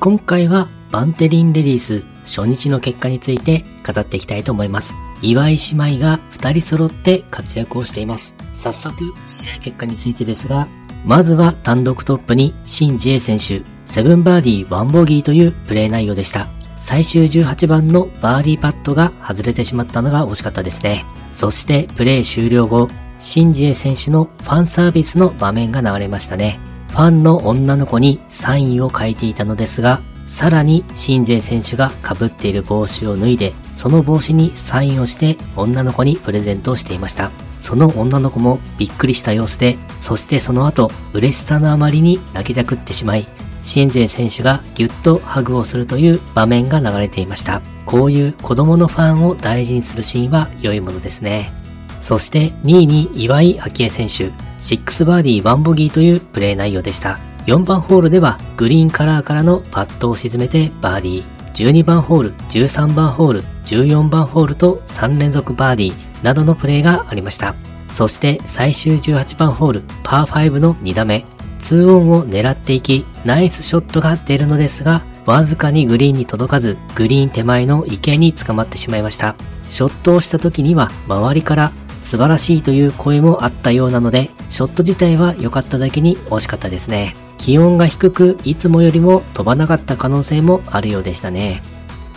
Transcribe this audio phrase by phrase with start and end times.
[0.00, 4.94] 今回はバンテリンレディース初日の結果について語っていきたいと思います。
[5.22, 8.32] 岩井姉妹が2人揃って活躍をしています。
[8.54, 8.94] 早速、
[9.26, 10.68] 試合結果についてですが、
[11.04, 16.46] まずは単独トップにシン・ジエ選手、7バーディー1ボギーというプレー内容でした。
[16.76, 21.06] 最終18番のバーディーパットが外れてしまったのが惜しかったですね。
[21.32, 22.88] そしてプレー終了後、
[23.18, 26.60] シンジエ選手のファンサービスの場面が流れましたね。
[26.88, 37.30] ファンの女の子にサインを書いていたのですが、さらにシンジエ選手が被っている帽子を脱いで、その帽子にサインをして女の子にプレゼントをしていました。
[37.58, 43.26] その女の子もびっくりした様子で、そしてその後、嬉しさのあまりに泣きじゃくってしまい、
[43.62, 47.60] シンゼン選手がギュッとハグをするという場面が流れていました。
[47.84, 51.52] こういう子供のファンを大事にするシーンは良いものですね。
[52.00, 57.18] そして2位に岩井明恵選手、6バーディー1ボギーというプレー内容でした。
[57.46, 61.38] 4番ホールではグリーンカラーからのパットを沈めてバーディー。
[61.54, 67.54] 12番ホール、13番ホール、14番ホールと3連続バーディーなどのプレーがありました。
[67.88, 71.24] そして最終18番ホール、パー5の2打目、
[71.60, 79.34] 2オンを狙っていき、ナイスショットが出るのですが、わずかにグリーンに届かず、グリーン手前の池に捕まってしまいました。
[79.68, 81.72] ショットをした時には、周りから
[82.08, 87.14] 素晴らしいという声もあったようなので、ショット自体は良かっただけに惜しかったですね。
[87.36, 91.62] 気温が低く、いつもよりも飛ばなかった可能性もあるようでしたね。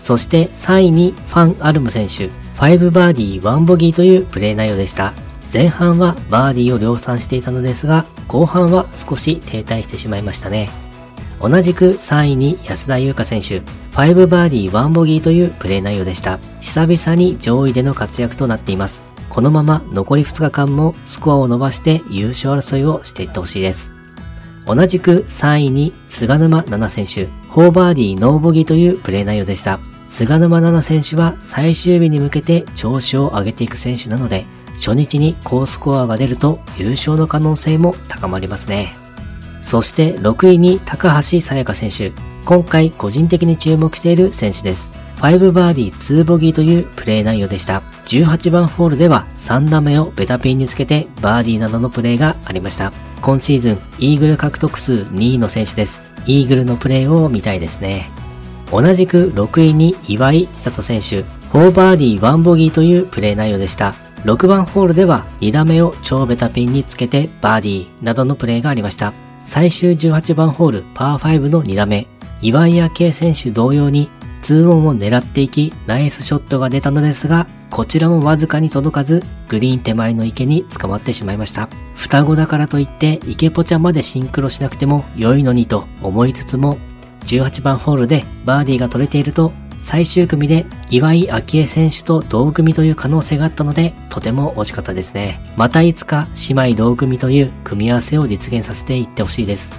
[0.00, 5.12] そして3位にファン・アルム選手、5バーディー1ボギーというプレー内容でした。
[5.54, 10.68] 前半はバーディーを量産していたのですが、後半は少し停滞してしまいましたね。
[11.40, 13.62] 同じく3位に安田優香選手、
[13.92, 16.40] 5バーディー1ボギーというプレー内容でした。
[16.60, 19.14] 久々に上位での活躍となっています。
[19.28, 23.90] このまま残り2日間もスコアを伸ばして優勝争いをしていってほしいです。
[24.66, 29.78] 同じく3位に菅沼奈々選手、4バーディーノーボギーというプレー内容でした。
[30.08, 34.44] 菅沼奈々選手は最終日に向けて調子を上げていく選手なので、
[34.76, 38.94] 初日に高スコアが出ると優勝の可能性も高まりますね。
[39.62, 42.12] そして6位に高橋沙也加選手。
[42.44, 44.90] 今回個人的に注目している選手です。
[45.30, 47.82] 5バーディー2ボギーというプレー内容でした。
[48.06, 52.92] 18番ホールでは3打目をベタピンにつけてバーディーなどのプレーがありました。
[53.20, 56.02] 今シーズンイーグル獲得数2位の選手です。
[56.26, 58.10] イーグルのプレーを見たいですね。
[58.70, 61.24] 同じく6位に岩井千里選手、
[61.56, 63.94] 4バーディー1ボギーというプレー内容でした。
[64.24, 69.12] 6番ホールでは2打目を超ベタピンにつけてバーディーなどのプレーがありました。
[69.44, 72.08] 最終18番ホールパー5の2打目、
[72.42, 74.08] 岩井明恵選手同様に
[74.46, 81.68] 2オンを狙っていきナイスショットが出たのですが、こちらもわずかに届かず、グリーン手前の池に捕まってしまいました。
[81.96, 86.78] 双子だからといって池ポチャまでシンクロしなくても良いのにと思いつつも、
[87.24, 95.40] 18番ホールでバーディーが取れていると最終組で岩井明恵選手と同組という可能性があったので、とても惜しかったですね。
[95.56, 99.72] またいつか姉妹同組という組み合わせを実現させていってほしいです。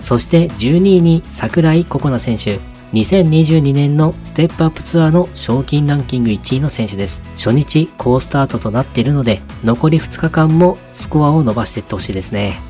[0.00, 2.73] そして12位に桜井心那選手。
[2.94, 7.20] 2022年のステップアップツアーの賞金ランキング1位の選手です。
[7.34, 12.60] 初日好スタートとなっているので、残り2日間もスコアを伸ばしていってほしいですね。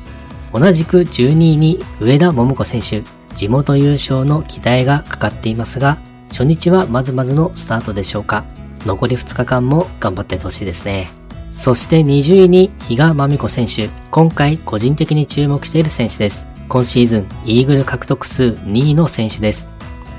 [0.51, 3.03] 同じく12位に上田桃子選手。
[3.35, 5.99] 地元優勝の期待がかかっていますが、
[6.29, 8.45] 初日はまずまずのスタートでしょうか。
[8.83, 11.09] 残り2日間も頑張ってほしいですね。
[11.51, 13.89] そして20位に比嘉真美子選手。
[14.09, 16.47] 今回個人的に注目している選手です。
[16.67, 19.74] 今シーズンイーグル獲得数2位の選手です。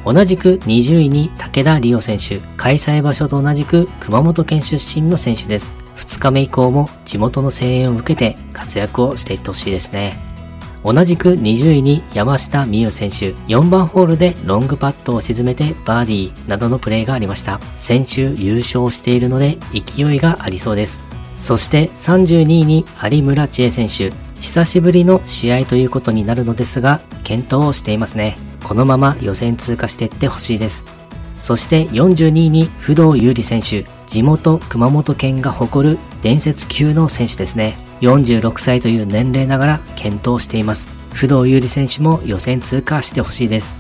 [0.07, 2.39] 同じく20位に武田理央選手。
[2.57, 5.75] 開催場所と同じく熊本県出身の選手です。
[5.97, 10.17] 2日目以降も地元の声援を受けて活躍をしていってほしいですね。
[10.85, 17.59] 同じく20位に山下美優選手、4番ホールでロングパットを沈めてバーディーなどのプレーがありました。
[17.77, 21.03] 先週優勝しているので勢いがありそうです。
[21.37, 28.39] そして32位に有村千恵選手、久しぶりの試合ということになるのですが、検討をしていますね。
[28.67, 30.85] このまま予選通過していってほしいです。
[31.41, 37.79] そして42位に不動優里選手、地元熊本県が誇る伝説級の選手ですね。
[38.01, 40.89] 46歳という年齢ながら検討しています。
[41.15, 43.79] 不動優里選手も予選通過してほしいです。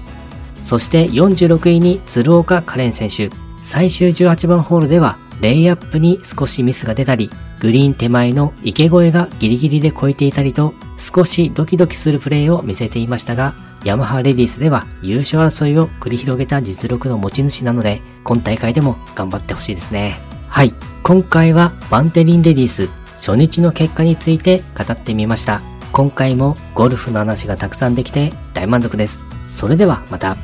[0.62, 3.28] そして46位に鶴岡カレン選手。
[3.62, 7.28] 最終18番ホールではレイアップに少しミスが出たり、
[7.61, 13.55] グリーン手前の池越えがギリギリで越えていたりと、少しドキドキするプレーを見せていましたが、
[13.85, 20.19] ヤマハレディスでは優勝争いを繰り広げた実力の持ち主なので、今大会でも頑張ってほしいですね。
[20.49, 20.75] はい。
[21.03, 25.61] 今回はバンテリンレディス初日の結果について語ってみました。
[25.93, 29.20] 今回もゴルフの話がたくさんできて大満足です。
[29.49, 30.37] それではまた。